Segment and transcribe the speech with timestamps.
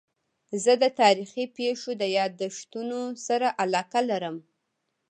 [0.63, 4.35] زه د تاریخي پېښو د یادښتونو سره علاقه لرم.